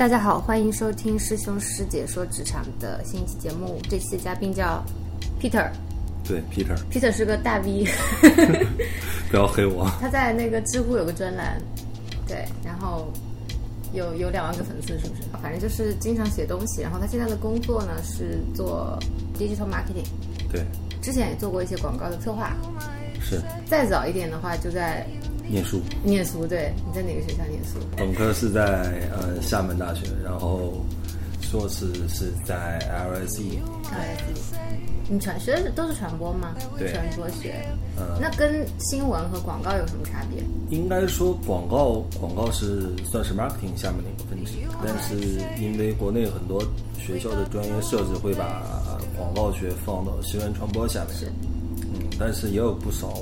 [0.00, 3.78] 大家好，欢迎收听师兄师姐说职场的新一期节目。
[3.86, 4.82] 这期的嘉宾叫
[5.38, 5.70] Peter，
[6.26, 7.84] 对，Peter，Peter 是个大 V，
[9.30, 9.90] 不要黑我。
[10.00, 11.60] 他在那个知乎有个专栏，
[12.26, 13.12] 对，然后
[13.92, 15.22] 有有两万个粉丝，是不是？
[15.42, 16.80] 反正就是经常写东西。
[16.80, 18.98] 然后他现在的工作呢是做
[19.38, 20.08] digital marketing，
[20.50, 20.64] 对，
[21.02, 22.56] 之前也做过一些广告的策划。
[23.20, 25.06] 是再早一点的话，就在
[25.50, 26.46] 念书，念书。
[26.46, 27.78] 对，你在哪个学校念书？
[27.96, 30.84] 本科是在呃厦门大学，然后
[31.40, 33.58] 硕士是在 LSE。
[33.84, 34.60] LSE。
[35.12, 36.54] 你传学的都是传播吗？
[36.78, 37.66] 对传播学。
[37.96, 40.40] 呃那跟新闻和广告有什么差别？
[40.70, 44.52] 应该说广告广告是算是 marketing 下面的一个分支，
[44.86, 46.62] 但是因为国内很多
[46.96, 48.62] 学校的专业设置会把
[49.18, 51.26] 广告学放到新闻传播下面，是
[51.92, 53.12] 嗯，但是也有不少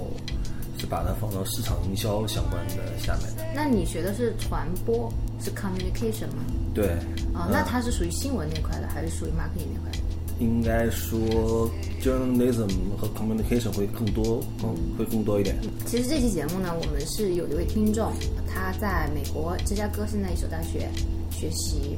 [0.78, 3.44] 是把它放到市场营销相关的下面的。
[3.54, 6.44] 那你学的是传播，是 communication 吗？
[6.74, 6.90] 对，
[7.34, 9.98] 啊、那它是属于新闻那块的，还是属于 marketing 那块的？
[10.38, 11.68] 应该说
[12.00, 15.56] journalism 和 communication 会更多，嗯会更多一点。
[15.84, 18.12] 其实这期节目呢，我们是有一位听众，
[18.46, 20.88] 他在美国芝加哥现在一所大学
[21.32, 21.96] 学习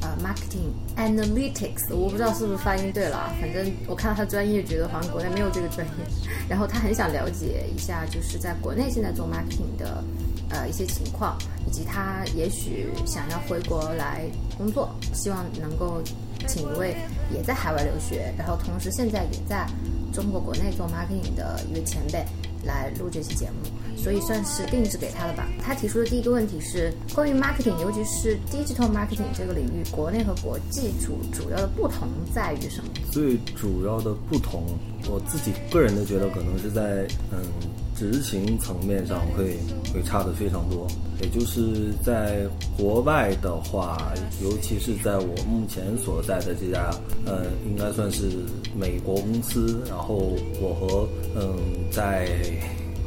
[0.00, 5.92] 呃 marketing analytics，我不知道是不是发音对了啊，反正我看到他专业，觉得好像国内没有这个专业。
[6.48, 10.02] 然后他很想了解一下，就是在国内现在做 marketing 的
[10.50, 14.24] 呃一些情况，以及他也许想要回国来
[14.56, 16.02] 工作，希望能够
[16.46, 16.96] 请一位
[17.32, 19.66] 也在海外留学，然后同时现在也在
[20.12, 22.24] 中国国内做 marketing 的一位前辈
[22.64, 23.68] 来录这期节目，
[24.02, 25.48] 所以算是定制给他的吧。
[25.62, 32.90] 他提出的第一个问题是关于 marketing，尤其是 digital marketing 这个领域，国内和国际主主要的不同在于什么？
[33.10, 34.64] 最主要的不同，
[35.08, 37.38] 我自己个人的觉得可能是在嗯
[37.94, 39.56] 执行层面上会
[39.92, 40.86] 会差的非常多。
[41.20, 46.90] 也就是在国外的话，尤其是在我目前所在的这家
[47.26, 48.30] 呃，应该算是
[48.72, 51.56] 美国公司，然后我和嗯
[51.90, 52.28] 在。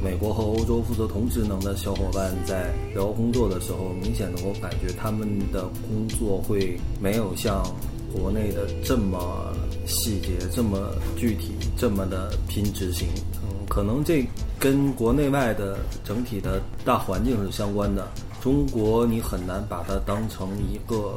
[0.03, 7.63] 美国和欧洲负责同职能的小伙伴在聊工作的时候，明显能够感觉他们的工作会没有像
[8.11, 9.53] 国内的这么
[9.85, 13.07] 细节、这么具体、这么的拼执行。
[13.43, 14.25] 嗯，可能这
[14.59, 18.07] 跟国内外的整体的大环境是相关的。
[18.41, 21.15] 中国你很难把它当成一个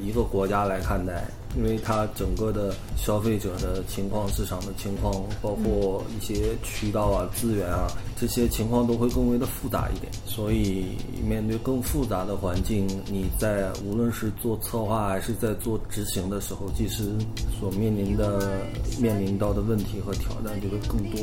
[0.00, 1.24] 一个国家来看待，
[1.58, 10.10] 因为它整个的消费者的情况、市场的情况，包括一些渠道啊、资源啊这些情况都会更为的复杂一点。
[10.24, 17.10] 所以面对更复杂的环境，你在无论是做策划还是在做执行的时候，其实
[17.58, 18.62] 所面临的
[19.00, 21.20] 面临到的问题和挑战就会更多。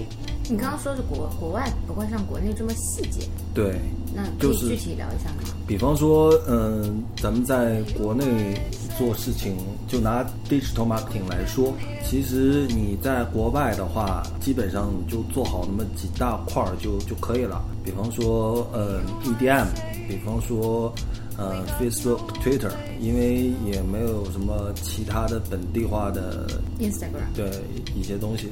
[0.50, 3.80] 你刚刚说是国国外不会像国内这么细节，对，
[4.14, 5.56] 那就是具体聊一下吗？
[5.66, 8.54] 比方说，嗯，咱们在国内
[8.98, 9.58] 做事情，
[9.88, 11.74] 就拿 digital marketing 来说，
[12.04, 17.62] 其实你在国外的话，基本上就做好那么几大块儿就就可以了。
[17.84, 19.68] 比方说，呃，EDM，
[20.08, 20.94] 比方说，
[21.38, 26.48] 呃，Facebook、Twitter，因为也没有什么其他的本地化的
[26.80, 27.50] Instagram 对
[27.96, 28.50] 一些东西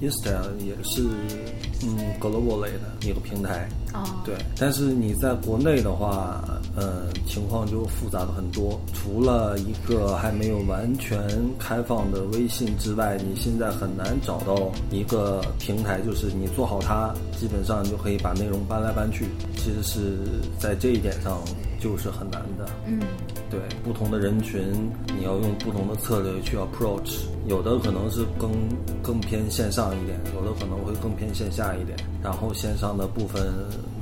[0.00, 1.02] ，Instagram 也是
[1.82, 3.68] 嗯 global 类的一个平台。
[3.94, 6.44] 哦，对，但是你在国内的话，
[6.76, 8.78] 呃，情况就复杂的很多。
[8.92, 11.18] 除了一个还没有完全
[11.58, 19.24] 开放的微信之外，你现在很难找到一个平台，就是你做好它，基本上就可以把内容搬来搬去。
[19.56, 20.18] 其实是
[20.58, 21.40] 在这一点上
[21.86, 22.66] 就是很难的。
[22.86, 23.00] 嗯，
[23.48, 24.60] 对不同的人群，
[25.16, 28.50] 你要用不同的策略去 approach，有的可能是更
[29.00, 31.96] 更偏线上一点，有的可能会更偏线下一点。
[32.24, 33.40] 然后线上的部分，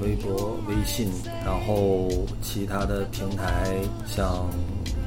[0.01, 1.11] 微博、微信，
[1.45, 2.09] 然后
[2.41, 4.49] 其他的平台，像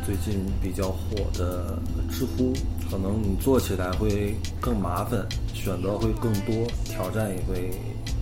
[0.05, 1.79] 最近比较火的
[2.11, 2.53] 知乎，
[2.91, 6.53] 可能你做起来会更麻烦，选择会更多，
[6.85, 7.71] 挑战也会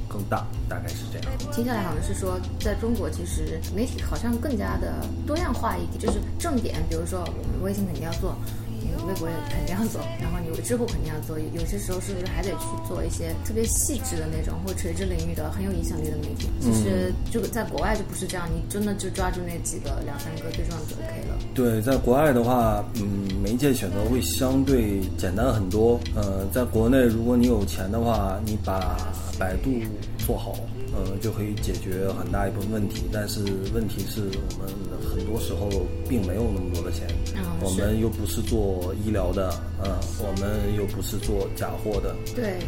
[0.08, 1.38] 更大，大概是这样。
[1.52, 4.94] 听下来好像是说，在中国其实媒体好像更加的
[5.26, 8.36] 多样化一点，就是重点，比如说我们微信肯定要做，
[8.82, 16.50] 你微博也肯定要做，然后你知乎肯定要做，有些时候是不是还得去做一些特别细致的那种或垂直领域的很有影响力的媒体？
[16.62, 21.36] 其实这个在国外就不是这样，你真的就抓住那几个两三个最重要的就 OK 了。
[21.54, 26.00] 对，在国外的话，嗯，媒介选择会相对简单很多。
[26.16, 28.98] 呃，在国内，如果你有钱的话，你把
[29.38, 29.70] 百度
[30.18, 30.56] 做好，
[30.96, 33.04] 嗯，就可以解决很大一部分问题。
[33.12, 33.44] 但是
[33.74, 34.74] 问题是我们
[35.10, 35.70] 很多时候
[36.08, 39.54] 并没有那么多的钱，嗯我们又不是做医疗的，
[39.84, 42.60] 嗯，我们又不是做假货的，对，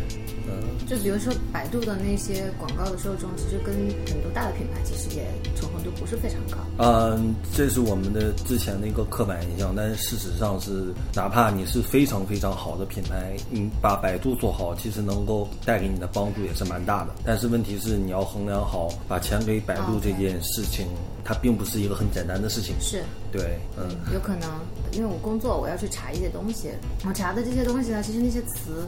[0.48, 3.76] 嗯，就比如说百度的那些广告的受众，其实跟
[4.08, 5.26] 很多大的品牌其实也
[5.56, 6.58] 重合度不是非常高。
[6.80, 17.14] 嗯，这是我们的之前的一个刻板印象，但是事实上是，哪怕你是非常非常好的品牌，你把百度做好，其实能够带给你的帮助也是蛮大的。
[17.26, 20.88] 但是问题是，你要衡量好把钱给百度这件事情，
[21.24, 22.76] 它并不是一个很简单的事情。
[22.80, 24.50] 是，对，嗯，有可能
[24.94, 26.70] 因为我工作我要去查一些东西，
[27.06, 28.88] 我查的这些东西呢，其实那些词，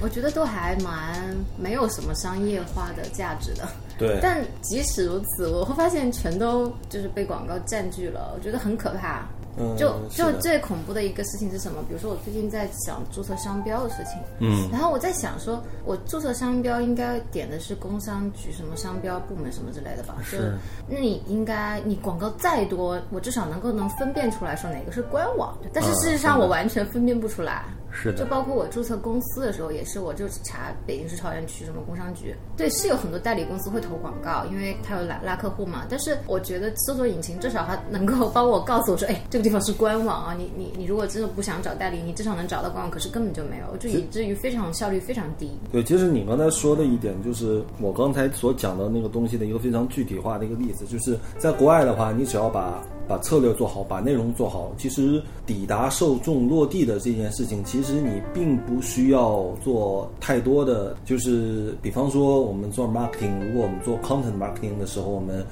[0.00, 3.68] 我觉得都还蛮没有什么商业化的价值的。
[3.98, 9.28] 对， 但即使如此，我会发现全都就是被广告占据了，我觉得很可怕。
[9.58, 11.82] 嗯，就就最恐怖的一个事情是什么？
[11.88, 20.16] 比如说我最近在想注册商标的事情，嗯，然后我在想说，我注册商标应该点的是工商局什么商标部门什么之类的吧？
[20.30, 20.56] 就是
[20.88, 27.64] 那你应该你广告再多，我至少能够能分辨出来说哪个是官网，但是事实上我完全分辨不出来。
[27.92, 35.84] 是的，就包括我注册公司的时候，也是我就查北京市朝阳区什么工商局，对，是有很多代理公司会投广告，因为他有拉拉客户嘛。
[35.88, 45.50] 但是我觉得搜索引擎至少它能够帮我告诉我说，哎，这个地方是官网啊，你你你如果真的不想找代理，你至少能找到官网，可是根本就没有，就以至于非常效率非常低。
[45.70, 65.44] 对，其实你刚才说的一点，就是我刚才所讲的那个东西的一个非常具体化的一个例子，就是在国外的话，你只要把把策略做好，把内容做好，其实抵达受众落地的这件事情，其实你并不需要做太多的，就是比方说我们做 marketing，如果我们做 content marketing 的时候，我们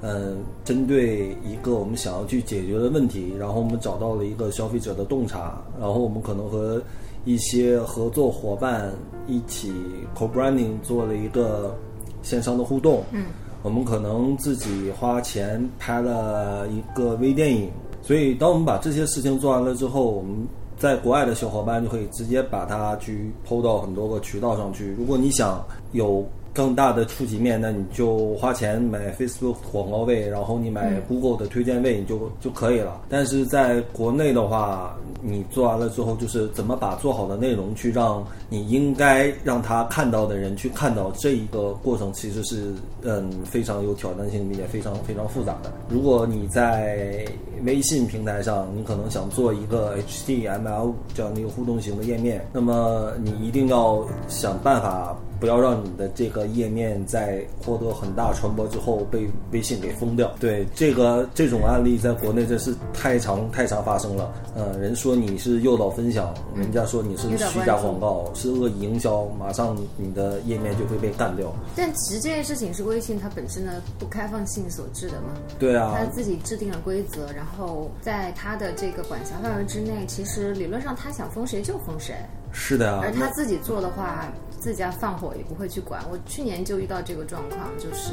[0.00, 6.80] 嗯，针对一个我们想要去解决的问题，然后我们找到了一个消费者的洞察，然后我们可能和
[7.24, 8.92] 一些合作伙伴
[9.26, 9.72] 一起
[10.16, 11.76] co-branding 做了一个
[12.22, 13.02] 线上的互动。
[13.10, 13.24] 嗯，
[13.68, 17.70] 我们可能自己花钱拍了一个微电影，
[18.00, 20.48] 所以当我们把这些事情做完了之后，我们
[20.78, 24.94] 在国外的小伙伴就可以直接把它去抛到很多个渠道上去。
[24.96, 25.62] 如果你想
[25.92, 26.26] 有
[26.58, 33.00] 更大的触及面，那你就花钱买 Facebook 广告位，然后你买 Google 的推荐位，你就就可以了。
[33.08, 42.74] 但是在国内的话，你做完了之后，就是怎么把做好的内容去让你应该让他看到的人去看到，这一个过程其实是
[43.04, 45.72] 嗯非常有挑战性，并且非常非常复杂的。
[45.88, 47.24] 如果你在
[47.64, 55.16] 微信平台上，你可能想做一个 HTML 这样的一个互动型的页面，那么你一定要想办法。
[55.40, 60.32] 不要让你的这个页面在获得很大传播之后被微信给封掉。
[60.40, 64.32] 对这个这种案例，在国内真是太常太常发生了。
[64.54, 71.52] 呃，人说你是诱导分享，人家说你是虚假广告，是恶意营销，马上你的页面就会被干掉。
[71.76, 75.28] 但其实这件事情是微信它本身的不开放性所致的嘛？
[75.58, 82.14] 对啊，它自己制定了规则，然后在它的这个管辖范围之内，其实理论上它想封谁就封谁。
[82.50, 84.26] 是的啊，而他自己做的话，
[84.60, 86.02] 自家放火也不会去管。
[86.10, 88.12] 我去年就遇到这个状况，就是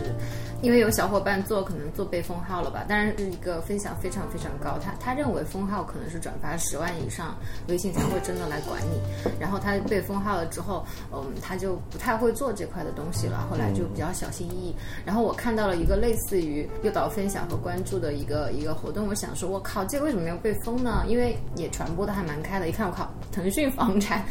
[0.61, 7.35] 因为有小伙伴做，可能做被封号了吧，当然是一个分享非常非常高，他他认为封号可能是转发十万以上，
[7.67, 8.99] 微信才会真的来管你。
[9.39, 14.75] 然后他被封号了之后，嗯，他就不太会做这块的东西了，后来就比较小心翼翼。
[15.05, 21.03] 然后我看到了一个类似于诱导分享和关注的一个一个活动，我想说，我靠，这个为什么没有被封呢？
[21.07, 24.25] 因为也传播的还蛮开的，一看我靠，腾讯房产。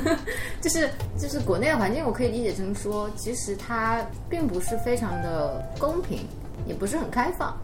[0.60, 6.20] 就是就是国内的环境，我可以理解成说，其实它并不是非常的公平，
[6.66, 7.56] 也不是很开放。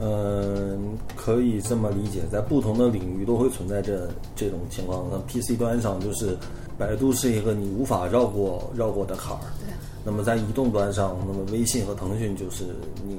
[0.00, 5.06] 嗯，可以这么理解，在不同的领域都会存在这这种情况。
[5.10, 6.36] 那 PC 端上就是
[6.76, 9.40] 百度是一个你无法绕过绕过的坎儿。
[9.60, 9.72] 对。
[10.04, 12.64] 那么在移动端上，那么微信和腾讯就是
[13.06, 13.18] 你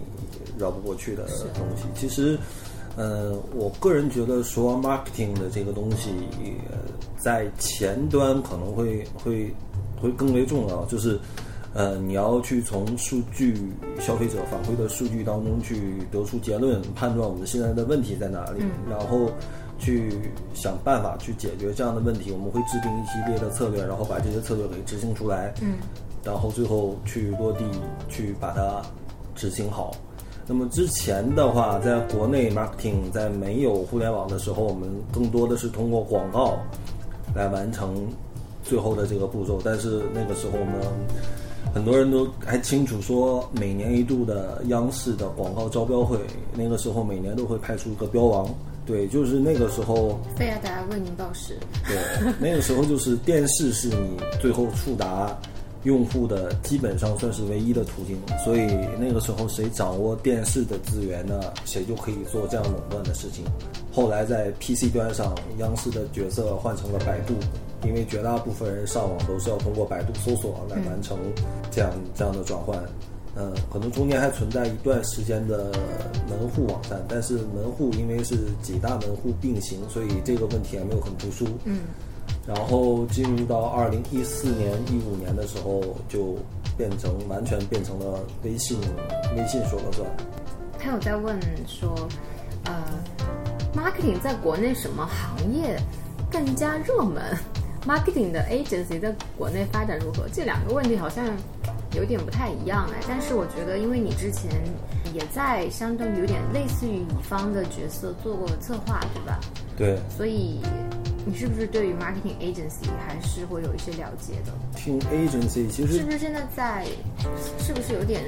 [0.58, 1.26] 绕不过去的
[1.56, 1.84] 东西。
[1.96, 2.38] 其实，
[2.96, 6.12] 呃，我个人觉得说 marketing 的这个东西，
[7.18, 9.54] 在前端可能会会
[10.02, 11.20] 会更为重要，就是。
[11.78, 13.54] 呃，你要去从数据、
[14.00, 19.30] 消费者反馈的数据当中去得出结论，判断我们现在的问题在哪里，然后
[19.78, 20.10] 去
[20.54, 22.32] 想办法去解决这样的问题。
[22.32, 25.74] 我们会制定一系列的策略，然后把这些策略给执行出来，嗯，
[26.24, 27.66] 然后最后去落地，
[28.08, 28.82] 去把它
[29.36, 29.92] 执行好。
[30.48, 36.58] 那么之前的话，在国内 marketing 在没有互联网的时候，我们更多的是通过广告
[37.34, 38.08] 来完成
[38.64, 40.76] 最后的这个步骤，但是那个时候我们。
[41.74, 46.18] 很多人都还清楚说，每年一度的央视的广告招标会，
[46.54, 48.48] 那个时候每年都会派出一个标王。
[48.86, 50.18] 对，就是那个时候。
[50.38, 51.58] 贝亚达为您报时。
[51.86, 55.38] 对，那个时候就是电视是你最后触达
[55.86, 58.68] 用户的基本上算是唯一的途径，所以
[59.00, 63.46] 那个时候谁掌握电视的资源呢，谁就可以做这样垄断的事情。
[63.94, 67.36] 后来在 PC 端上，央视的角色换成了百度，
[67.86, 71.18] 因为绝大部分人上网都是要通过百度搜索来完成
[71.70, 72.78] 这样这样的转换。
[73.38, 75.72] 嗯，可能中间还存在一段时间的
[76.28, 81.46] 门户网站，但是门户因为是几大门户并行，所以这个问题还没有很突出。
[81.66, 81.82] 嗯。
[82.48, 86.38] 然后进入到二零一四年、一五年的时候，就
[86.78, 88.80] 变成完全变成了微信，
[89.36, 90.08] 微信说了算。
[90.78, 92.08] 他有在问说，
[92.66, 92.84] 呃
[93.76, 95.76] ，marketing 在国内什么行业
[96.32, 97.36] 更加热门
[97.88, 100.30] ？marketing 的 agency 在国内发展如何？
[100.32, 101.26] 这两个问题好像
[101.96, 103.04] 有点不太一样哎。
[103.08, 104.52] 但是我觉得，因为你之前
[105.16, 109.40] 也在相当于有点类似于乙方的角色做过策划，对吧？
[109.76, 109.98] 对。
[110.16, 110.60] 所以。
[111.26, 114.54] 你是不是对于 marketing agency 还是会有一些了解的？
[114.76, 116.86] 听 agency 其实是不是现在在，
[117.58, 118.24] 是不是有点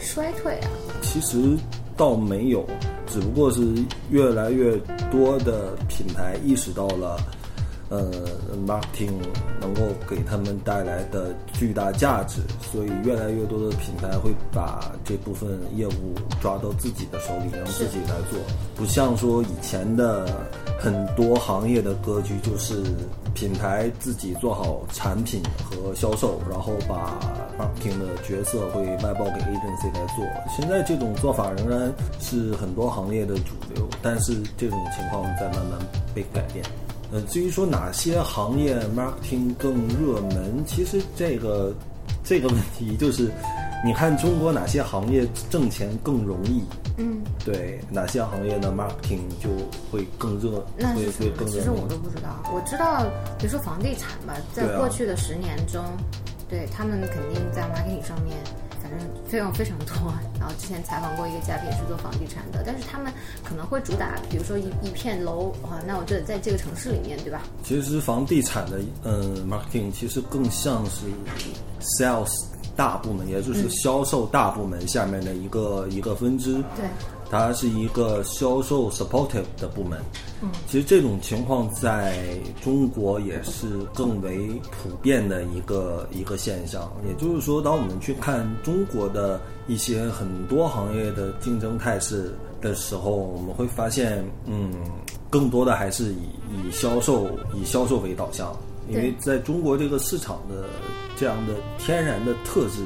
[0.00, 0.70] 衰退啊？
[1.00, 1.56] 其实
[1.96, 2.66] 倒没有，
[3.06, 3.72] 只不过是
[4.10, 4.76] 越来越
[5.12, 7.16] 多的品牌意识到了。
[7.92, 8.08] 呃
[8.68, 9.10] ，marketing
[9.60, 18.38] 能够给他们带来的巨大价值，所以越来越多的品牌会把这部分业务抓到自己的手里，让自己来做。
[18.76, 20.24] 不像说以前的
[20.80, 22.82] 很多行业的格局，就是
[23.34, 27.20] 品牌自己做好产品和销售，然后把
[27.58, 30.24] marketing 的角色会外包给 agency 来做。
[30.56, 35.78] 现在这种做法仍然是很多行业的主流，但是这种情况在慢慢
[36.14, 36.64] 被改变。
[37.12, 41.74] 呃，至于说哪些行业 marketing 更热门，其实这个
[42.24, 43.30] 这个问题就是，
[43.84, 46.62] 你看中国哪些行业挣钱更容易？
[46.98, 49.48] 嗯，对，哪些行业呢 marketing 就
[49.90, 51.52] 会更热，会会更热。
[51.54, 53.04] 其实我都不知道，我知道，
[53.38, 55.82] 比如说房地产吧，在过去的十年中，
[56.48, 58.36] 对他们肯定在 marketing 上面。
[58.82, 63.12] 反正费用非常多，然后之前采访过一个嘉宾是做房地产的，但是他们
[63.44, 67.42] 可能会主打，比如说一一片楼啊，那我就得在这个城市里面，对吧？
[67.62, 71.06] 其实房地产的嗯，marketing 其实更像是
[71.80, 72.32] sales
[72.80, 76.54] 大部门，也就是销售大部门下面的一个一个分支。
[76.74, 76.86] 对。
[77.32, 80.00] 它是一个销售 supportive 的部门，
[80.42, 82.18] 嗯，其实这种情况在
[82.60, 84.48] 中国也是更为
[84.82, 86.90] 普遍的一个一个现象。
[87.06, 94.72] 也就是说，当我们去看中国的一些很多行业的竞争态势的时候，我们会发现，嗯，
[95.30, 98.52] 更多的还是以以销售以销售为导向，
[98.88, 100.68] 因为在中国这个市场的
[101.16, 102.82] 这样的天然的特质。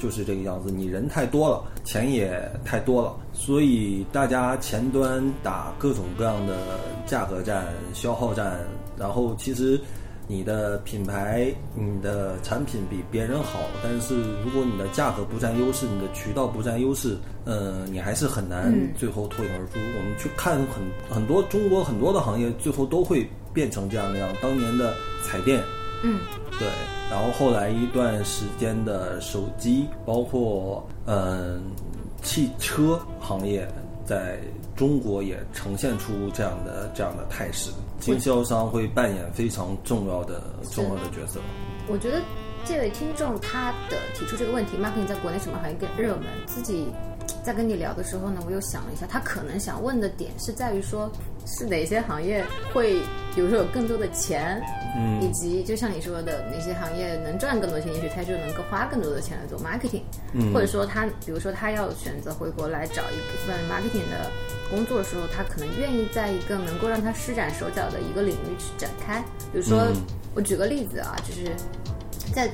[0.00, 8.60] 就是这个样子，你人太多了，钱也太多了，所以大家前端打各种各样的价格战、消耗战，
[8.96, 9.76] 然后其实
[10.28, 14.14] 你的品牌、你的产品比别人好，但是
[14.44, 19.80] 如果你的价格不占优势，你的渠道不占优势，嗯，你还是很难最后脱颖而出。
[19.98, 24.28] 我们去看很很多中国很多的行业，最后都会变成这样那样。
[24.40, 25.62] 当年的彩电。
[26.04, 26.20] 嗯，
[26.60, 26.68] 对，
[27.10, 31.60] 然后后来一段时间的手机，包括嗯
[32.22, 33.66] 汽车行业，
[34.06, 34.38] 在
[34.76, 40.40] 中国也呈现出这样的这样的态势，经销商会扮演非常重要的
[40.70, 41.40] 重要的角色。
[41.88, 42.22] 我觉得
[42.64, 46.26] 这位听众他的提出这个问题，marketing 在国内什么行业更热门？
[46.46, 46.86] 自己
[47.48, 51.10] 在跟你聊的时候呢，我又想了一下，他可能想问的点是在于说。
[51.50, 53.00] 是哪些行业会，
[53.34, 54.62] 比如说有更多的钱，
[54.94, 60.02] 嗯，以及就像你说的，哪些行业能赚更多钱，也许他就能够花更多的钱来做 marketing，
[60.34, 64.30] 嗯，或者说他，比如说他要选择回国来找一份 marketing 的
[64.68, 69.24] 工作的时候，他可能愿意在一个能够让他施展手脚的一个领域去展开。
[69.50, 69.88] 比如说，
[70.34, 71.50] 我举个例子啊，就是
[72.34, 72.46] 在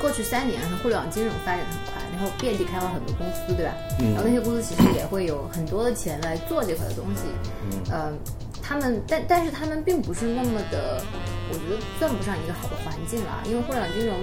[0.00, 3.72] 过去三年，互联网金融发展的很快，然后遍地开花很多公司，对吧？
[3.98, 7.22] 嗯，然后那些公司其实也会有很多的钱来做这块的东西，
[7.70, 8.12] 嗯，呃，
[8.62, 11.02] 他们但但是他们并不是那么的，
[11.50, 14.14] 我觉得算不上一个好的环境了，因为互联网金融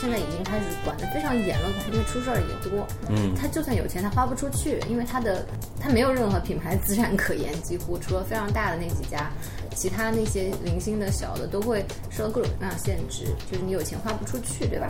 [0.00, 5.44] 现在已经开始管得非常严了，因为出事儿也多，嗯，他就算有钱，他花不出去，因为他的
[5.80, 9.30] 他没有任何品牌资产可言，几乎除了非常大的那几家，
[9.74, 14.86] 其他那些零星的小的都会受到各种各样限制，就是你有钱花不出去，对吧？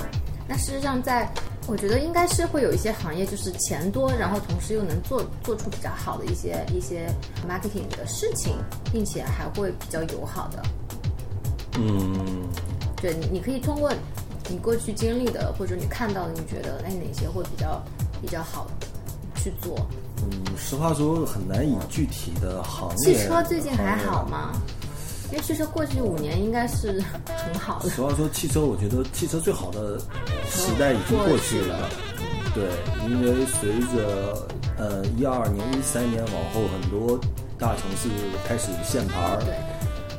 [0.47, 1.31] 那事实上，在
[1.71, 7.07] 我觉得应该是会有一些行业，就是钱多，然后同时又能做做出比较好的一些一些
[7.49, 8.57] marketing 的事情，
[8.93, 10.63] 并且还会比较友好的。
[11.79, 12.49] 嗯，
[13.01, 13.93] 对，你你可以通过
[14.49, 17.81] 你过去经历的或者你看到的，你觉得哎哪些会比较
[18.21, 18.67] 比较好
[19.37, 19.87] 去做？
[20.25, 23.15] 嗯，实话说很难以具体的行业。
[23.15, 24.61] 汽车最近还好吗？
[25.31, 27.91] 因为汽车过去五年应该是很好的。
[27.91, 29.99] 实话说，汽车我觉得汽车最好的
[30.49, 31.89] 时代已经过去了。
[32.55, 32.65] 对，
[33.09, 37.19] 因为随着呃一二年、一三年往后，很多
[37.57, 38.09] 大城市
[38.47, 39.39] 开始限牌儿。
[39.45, 39.55] 对。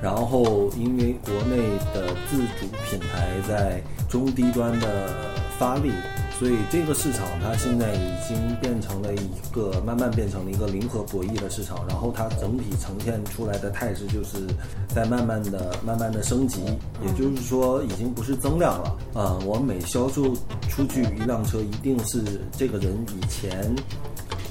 [0.01, 5.09] 然后，因为国内的自主品牌在中低端的
[5.59, 5.91] 发力，
[6.41, 11.85] 所以这个市场它现在已经变成了一个慢慢变成了一个零和博弈的市场。
[11.87, 14.47] 然后它整体呈现出来的态势就是
[14.87, 16.63] 在慢慢的、慢慢的升级，
[17.05, 18.97] 也就是说，已经不是增量了。
[19.13, 20.33] 啊，我每销售
[20.67, 22.23] 出去一辆车，一定是
[22.57, 23.75] 这个人以前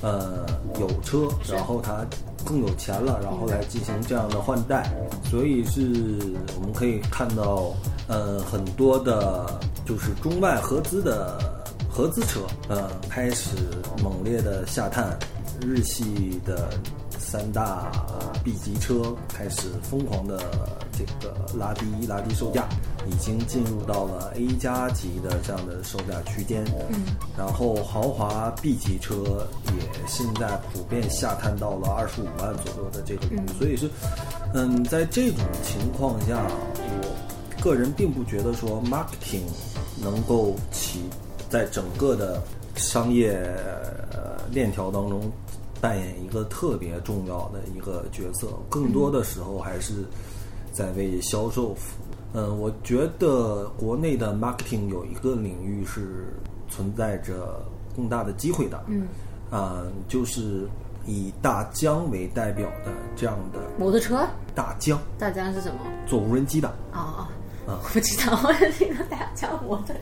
[0.01, 0.47] 呃
[0.79, 2.07] 有车，然后他。
[2.43, 4.91] 更有钱了，然后来进行这样的换代，
[5.31, 5.83] 所以是
[6.57, 7.75] 我们可以看到，
[8.09, 11.39] 呃，很多的，就是中外合资的
[12.01, 12.41] 合资车，
[12.71, 13.57] 呃，开始
[14.03, 15.19] 猛烈的下探，
[15.61, 16.71] 日系的。
[17.23, 17.93] 三大
[18.43, 20.41] B 级车开始疯狂的
[20.91, 22.67] 这个拉低拉低售价，
[23.07, 26.65] 已经进入到了 A 加级的这样的售价区间。
[26.91, 27.05] 嗯，
[27.39, 33.49] 然后豪华 B 级车也现在普遍下探到了二十五万左右的这个领域。
[33.57, 33.89] 所以是，
[34.55, 36.45] 嗯，在这种情况下，
[36.79, 39.47] 我个人并不觉得说 marketing
[40.03, 41.01] 能够起
[41.51, 42.41] 在整个的
[42.77, 43.39] 商业
[44.51, 45.31] 链条当中。
[45.83, 50.05] 扮演一个特别重要的一个角色，更多的时候还是
[50.75, 52.15] 在为销售服务。
[52.35, 56.35] 嗯，我觉得国内的 marketing 有一个领域是
[56.69, 57.65] 存在着
[57.97, 58.79] 更大的机会的。
[58.89, 59.09] 嗯，
[59.51, 60.69] 啊，就是
[61.07, 64.29] 以大疆为代表的这样的摩托车。
[64.55, 65.01] 大疆。
[65.19, 65.81] 大疆是什么？
[66.07, 66.69] 做无人机的。
[66.93, 67.27] 哦
[67.67, 69.95] 哦，啊，不知道，我听到大疆摩托车。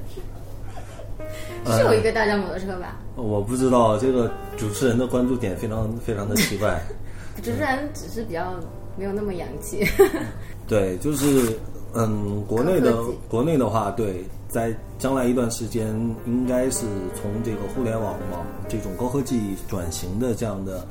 [1.67, 2.97] 是有一个大疆摩托车吧？
[3.17, 6.81] 我不知道，这个主持人的关注点非常非常的奇怪。
[7.43, 8.55] 主持人只是比较
[8.97, 9.85] 没有那么洋气。
[10.67, 11.59] 对，就是
[11.95, 12.97] 嗯，国内的
[13.29, 15.89] 国内的话，对，在将来一段时间，
[16.27, 20.87] 应该是从这个互联网往这种高科技转型的这样的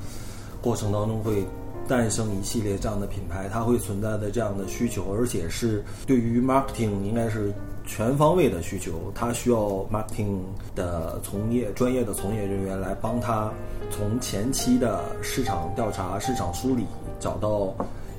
[0.62, 1.46] 过程当中，会
[1.88, 7.54] 诞生一系列这样的品牌，它会存在的这样的需求，而且是对于 marketing 应该是。
[7.88, 9.58] 全方位的需求，他需要
[9.90, 10.42] marketing
[10.76, 13.50] 的从业专业的从业人员来帮他
[13.90, 16.86] 从前期的市场调查、市场梳理，
[17.18, 17.74] 找到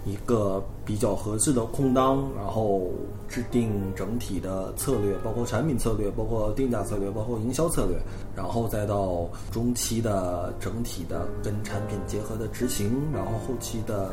[0.07, 2.91] 一个比较合适的空当，然后
[3.29, 7.97] 制定整体的策略，包括产品策略、包括定价策略、包括营销策略，
[8.35, 14.11] 然后再到中期的整体的跟产品结合的执行，然后后期的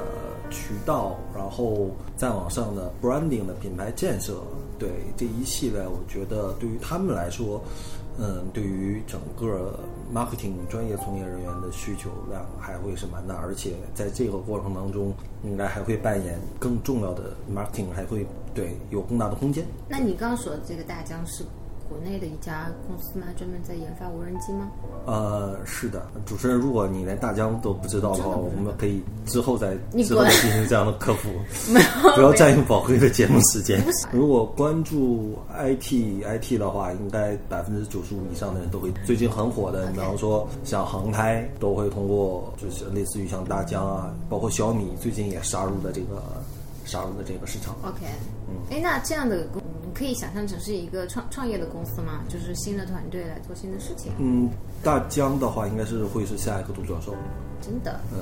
[0.49, 4.33] 渠道，然后再往上的 branding 的品牌建设。
[4.77, 7.61] 对这一系列，我觉得对于他们来说，
[8.17, 9.79] 嗯，对于整个
[10.13, 19.65] marketing 专业从业人员的需求量还会是蛮大，而且在这个过程当中，应该还会扮演更重要的 marketing，还会对有更大的空间。
[19.89, 21.43] 那你刚刚说的这个大疆是？
[21.87, 23.27] 国内的一家公司吗？
[23.37, 24.69] 专门在研发无人机吗？
[25.05, 31.29] 呃，是的，主持人，如果你连大疆都不知道的话，我们可以之后再之后进行这样的科普，
[32.15, 33.83] 不要占用宝贵的节目时间。
[34.11, 46.23] 如果关注 IT IT 的话，应该百分之九十五以上的人都会最近很火的，比方说像航拍都会通过，就是类似于像大疆啊，包括小米最近也杀入的这个
[46.83, 47.75] 杀入的这个市场。
[47.83, 48.05] OK，
[48.49, 49.61] 嗯，哎，那这样的公。
[49.95, 52.21] 可以想象成是一个创创业的公司吗？
[52.27, 54.11] 就是新的团队来做新的事情。
[54.19, 54.49] 嗯，
[54.83, 57.15] 大疆的话应该是会是下一个独角兽。
[57.61, 57.97] 真的？
[58.11, 58.19] 嗯，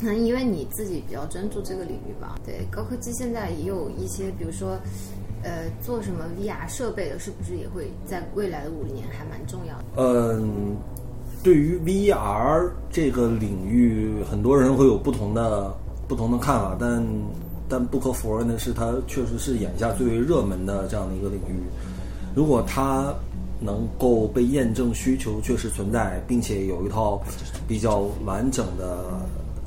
[0.00, 2.40] 可能因为你自己比较专注这个领域吧。
[2.44, 4.76] 对，高科技现在也有一些，比如说，
[5.44, 9.84] 呃，做什么 VR 设备的，是不是也会在未来的五年还蛮重要的？
[9.96, 10.76] 嗯，
[11.44, 15.72] 对于 VR 这个领域，很多人会有不同的
[16.08, 17.00] 不同的看法，但。
[17.68, 21.62] 但不可否认的是，它确实是眼下最为热门的这样的一个领域。
[22.34, 23.12] 如果它
[23.60, 27.20] 能够被验证，需求确实存在，并且有一套
[27.66, 29.04] 比较完整的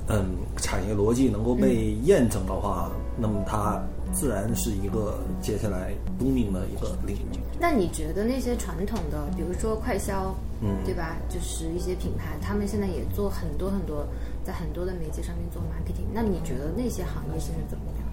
[0.07, 0.25] 嗯
[0.57, 3.83] 产业逻辑能够被验证的话，那么它
[4.13, 7.39] 自然是一个接下来 booming 的一个领域。
[7.59, 11.17] 那你觉得那些传统的，比如说快销，嗯，对吧？
[11.29, 14.07] 就是一些品牌，他们现在也做很多很多。
[14.43, 18.07] 在很多的媒介上面做 marketing，那你觉得那些行业现在怎么样？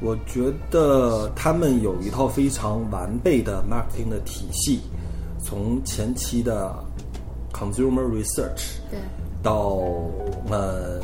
[0.00, 4.80] 我觉得他们有一套非常完备的 marketing 的体系，
[5.42, 6.74] 从前期的
[7.52, 9.00] consumer research 对，
[9.42, 9.80] 到
[10.50, 11.00] 呃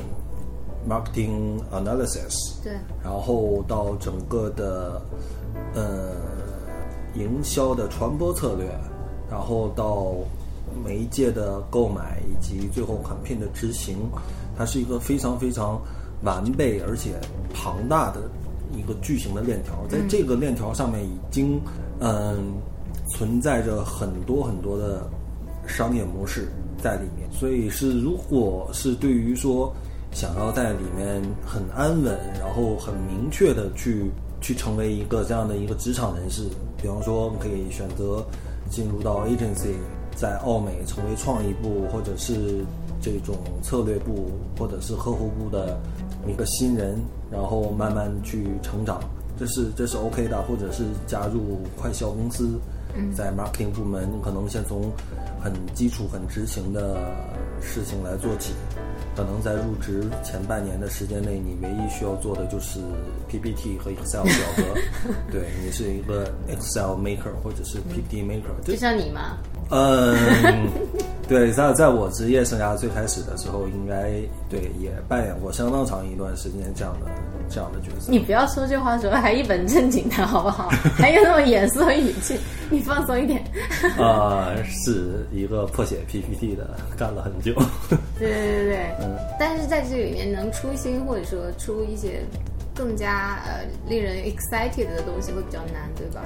[0.88, 5.02] marketing analysis 对，然后到整个的
[5.74, 6.12] 呃
[7.14, 8.66] 营销的传播策略，
[9.30, 10.14] 然后到。
[10.84, 13.98] 媒介的购买以及最后 campaign 的执行，
[14.56, 15.80] 它是一个非常非常
[16.22, 17.12] 完备而且
[17.52, 18.22] 庞大的
[18.76, 19.86] 一个巨型的链条。
[19.88, 21.60] 在这个链条上面，已经
[22.00, 22.54] 嗯
[23.08, 25.08] 存在着很多很多的
[25.66, 26.48] 商业模式
[26.82, 29.72] 在里面，所以是如果是对于说
[30.12, 36.48] 想要在里面很安稳，然后很明确的去去成为一个这样的一个职场人士，
[36.80, 38.24] 比方说我们可以选择
[38.70, 39.74] 进入到 agency，
[40.16, 42.64] 在奥美成为创意部或者是
[43.00, 45.78] 这种策略部或者是呵护部的
[46.26, 46.98] 一个新人，
[47.30, 49.00] 然后慢慢去成长。
[49.38, 52.58] 这是这是 OK 的，或者是加入快销公司，
[53.12, 54.92] 在 marketing 部门，可能先从
[55.40, 56.96] 很基础、很执行的
[57.60, 58.52] 事情来做起。
[59.16, 62.80] 可能在入职前半年的时间内，你唯一需要做的就是
[63.28, 64.62] PPT 和 Excel 表格。
[65.30, 69.38] 对你是一个 Excel maker 或者是 PPT maker，就像你吗？
[69.70, 70.68] 嗯，
[71.26, 77.06] 对，在在我职业生涯最开始的时候，应该对也扮演过相当长一段时间这样的
[77.48, 78.10] 这样的角色。
[78.10, 80.68] 你不要说这话的时候还一本正经的 好不好？
[80.96, 82.38] 还有那种严肃语气，
[82.70, 83.42] 你放松一点。
[83.98, 87.54] 啊，是一个破写 PPT 的，干了很久。
[88.18, 92.20] 对对对对， 嗯，但是在这里面能出新或者说出一些
[92.74, 96.22] 更加呃令人 excited 的东西会比较难，对吧？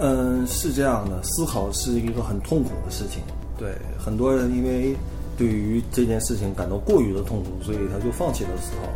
[0.00, 3.22] 嗯，是这样的，思考是一个很痛苦的事情。
[3.58, 4.96] 对很多人，因为
[5.36, 8.88] 对于这件事情感到过于的痛苦，所以他就放弃了思考。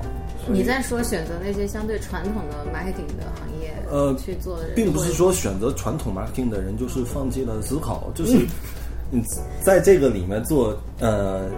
[0.48, 8.38] 你在说选择那些相对传统的 marketing 的行业，呃，去做的人，并不是说选择传统 marketing 的人就是放弃了思考，就是
[9.11, 9.22] 你
[9.62, 11.48] 在这个里面做，呃。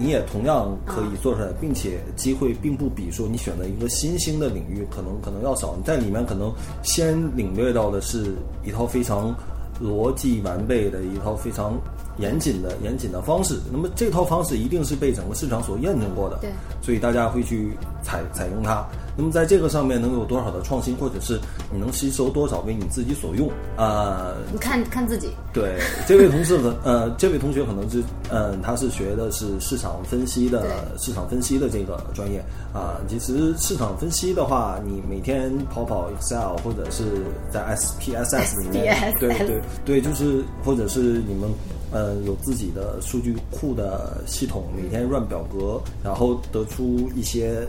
[0.00, 5.74] 你也同样可以做出来，并且机会并不比说你选择一个新兴的领域可能可能要少。
[5.76, 9.34] 你在里面可能先领略到的是一套非常
[9.82, 11.76] 逻辑完备的一套非常。
[12.18, 16.50] 严谨的严谨的方式，那么这套方式一定是被整个市场所验证过的，对，
[16.82, 17.70] 所以大家会去
[18.08, 18.82] 采采用它。
[19.16, 21.38] 那么在这个上面能有多少的创新，或者是
[21.72, 24.32] 你能吸收多少为你自己所用啊？
[24.52, 25.28] 你看看自己。
[25.52, 30.64] 对，这位同事可呃，这位同学可能是嗯，他是学的是市场分析的，
[30.98, 32.38] 市场分析的这个专业
[32.72, 32.96] 啊。
[33.08, 37.04] 其实市场分析的话，你每天跑跑 Excel 或者是
[37.50, 41.50] 在 SPSS 里面，对对对，就是或者是你们。
[41.90, 47.66] 嗯，有自己的数据库的系统，每天 run 表格，然后得出一些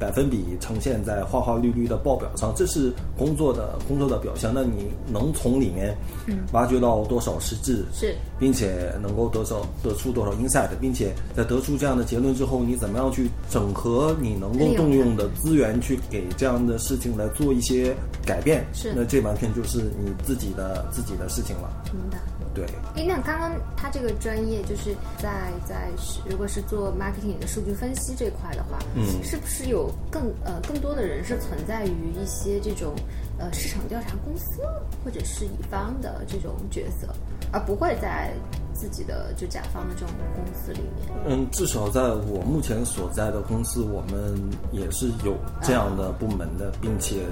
[0.00, 4.50] 百分比呈现在花花绿绿的报表上，这是工作的工作的表现。
[4.52, 5.94] 那你能从里面
[6.52, 7.84] 挖掘到多少实质？
[7.92, 18.64] 是，并且能够得少得出多少 insight，并且在得出这样的结论之后，你怎么样去整合你能够动用的资源，去给这样的事情来做一些改变？
[18.72, 21.70] 是，那这完全就是你自己的自己的事情了。
[21.92, 22.18] 明白。
[22.60, 32.94] 对，哎，那刚刚他这个专业就是在在是，如果是做 marketing 的数据分析这块的话，嗯，是不是有更呃更多的人是存在于一些这种
[33.38, 34.60] 呃市场调查公司
[35.02, 37.08] 或者是乙方的这种角色，
[37.50, 38.30] 而不会在
[38.74, 41.08] 自己的就甲方的这种公司里面？
[41.26, 44.38] 嗯，至少在我目前所在的公司，我们
[44.70, 47.24] 也是有这样的部门的，并且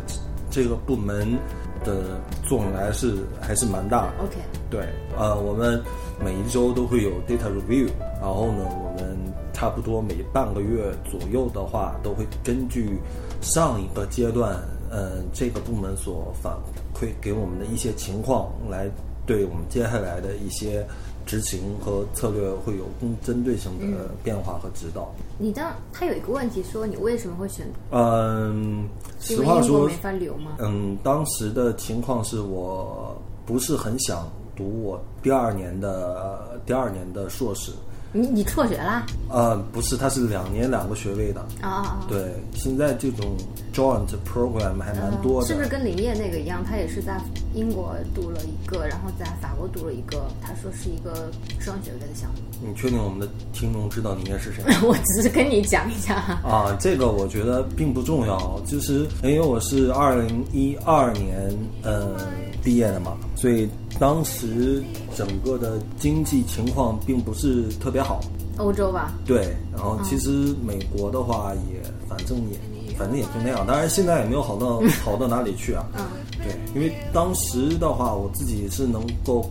[0.50, 1.38] 这个部门。
[1.84, 4.24] 的作用还是还是蛮大的。
[4.24, 4.36] OK，
[4.70, 4.80] 对，
[5.16, 5.82] 呃，我们
[6.22, 7.88] 每一周都会有 data review，
[8.20, 9.16] 然后呢，我们
[9.52, 12.98] 差不多每半个月左右的话，都会根据
[13.40, 14.56] 上一个阶段，
[14.90, 16.52] 嗯，这个部门所反
[16.94, 18.88] 馈给我们的一些情况，来
[19.26, 20.86] 对我们接下来的一些。
[21.28, 25.12] 执行和策略会有更针对性的变化和指导。
[25.36, 27.66] 你当他有一个问题说，你为什么会选？
[27.90, 28.88] 嗯，
[29.20, 30.52] 实话说没法留吗？
[30.58, 33.14] 嗯，当时的情况是我
[33.44, 37.72] 不是很想读我第二年的第二年的硕士。
[38.12, 39.04] 你你辍学啦？
[39.28, 41.40] 呃，不是，它是两年两个学位的。
[41.60, 43.36] 啊啊对，现在这种
[43.74, 45.46] joint program 还蛮多的。
[45.46, 46.64] 是不是跟林业那个一样？
[46.64, 47.20] 他也是在
[47.54, 50.26] 英国读了一个，然后在法国读了一个。
[50.40, 52.40] 他说是一个双学位的项目。
[52.66, 54.62] 你确定我们的听众知道林业是谁？
[54.82, 56.14] 我只是跟你讲一下。
[56.42, 58.58] 啊，这个我觉得并不重要。
[58.66, 62.16] 就是因为我是二零一二年嗯
[62.64, 63.68] 毕业的嘛，所以。
[63.98, 64.82] 当时
[65.16, 68.20] 整个的经济情况并不是特别好，
[68.56, 69.12] 欧洲吧？
[69.26, 75.84] 对，然后其实美国的话也反正也反正也就那样，当然现在也没有好到好到哪里去啊。
[75.96, 76.04] 嗯，
[76.44, 79.50] 对，因为当时的话，我自己是能够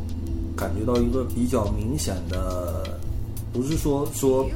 [0.56, 2.84] 感觉到一个比较明显的，
[3.52, 4.48] 不是说说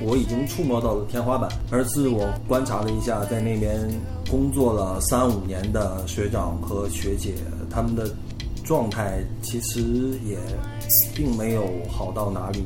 [0.00, 3.88] 我已经触摸到了天花板，而是我观察了一下在那边
[4.30, 7.34] 工作了三五年的学长和学姐
[7.68, 8.08] 他们的。
[8.70, 9.82] 状态其实
[10.24, 10.38] 也
[11.12, 12.62] 并没有好到哪里，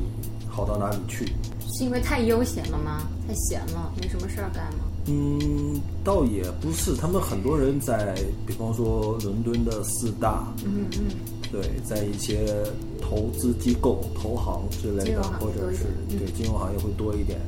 [0.47, 1.25] 好到哪里去。
[1.73, 3.07] 是因为太悠闲了吗？
[3.27, 4.83] 太闲了，没什么事儿干吗？
[5.07, 6.95] 嗯，倒也不是。
[6.95, 8.13] 他们很多人在，
[8.45, 11.05] 比方说伦敦的四大，嗯嗯，
[11.51, 12.63] 对，在一些
[13.01, 15.85] 投资机构、投行之类的，或者是
[16.19, 17.41] 对金融行业会多一点，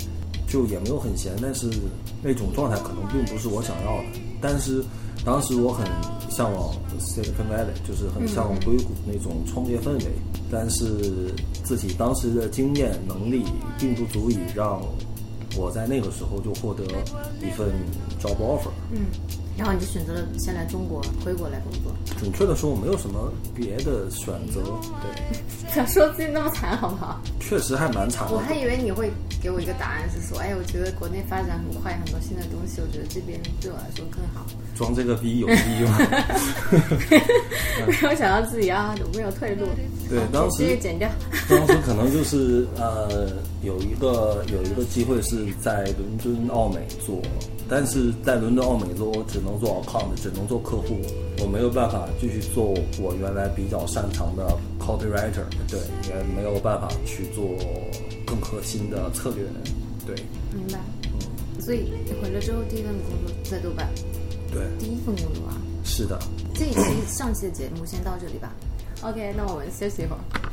[0.47, 1.69] 就也没有很闲，但是
[2.23, 4.19] 那种状态可能并不是我想要的。
[4.41, 4.83] 但是
[5.25, 5.85] 当时我很
[6.29, 10.11] 向往 Silicon Valley，就是很向往硅谷那种创业氛围，
[10.51, 11.33] 但是
[11.63, 13.43] 自己当时的经验能力
[13.77, 14.81] 并不足以让
[15.57, 16.83] 我在那个时候就获得
[17.41, 17.69] 一份
[18.19, 18.69] job offer。
[18.91, 19.05] 嗯。
[19.57, 21.91] 然后你就选择了先来中国，回国来工作。
[22.19, 24.61] 准确的说，我没有什么别的选择。
[25.01, 27.19] 对，不要说自己那么惨，好不好？
[27.39, 28.33] 确实还蛮惨的。
[28.33, 34.45] 我还以为你会给我一个答案，是说，哎，我觉得国内发展很快，很多新的东西，我觉得这边对我来说更好。
[34.75, 35.53] 装这个逼有逼
[35.89, 35.97] 吗？
[37.87, 39.65] 没有想到自己啊，有没有退路？
[40.07, 41.09] 对，当时剪掉。
[41.49, 43.27] 当时可能就是呃，
[43.63, 47.19] 有一个有一个机会是在伦敦奥美做。
[47.69, 51.01] 但是在伦敦奥美做，我只能做 account，只能做客户，
[51.41, 54.47] 我没有办法继续做我原来比较擅长的
[54.79, 57.43] copywriter，对，也没有办法去做
[58.25, 59.43] 更核心的策略，
[60.05, 60.15] 对。
[60.53, 60.79] 明白。
[61.11, 61.61] 嗯。
[61.61, 63.89] 所以你回来之后第一份工作在豆瓣。
[64.51, 64.61] 对。
[64.79, 65.57] 第一份工作啊。
[65.83, 66.17] 是的。
[66.53, 68.53] 这一期上期的节目先到这里吧。
[69.01, 70.46] OK，那我们休息一会儿。